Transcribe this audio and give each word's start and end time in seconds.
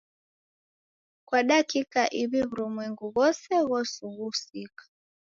Kwa 1.27 1.39
dakika 1.49 2.01
iw'I 2.21 2.41
w'urumwengu 2.49 3.05
ghose 3.15 3.53
ghosughusika. 3.69 4.83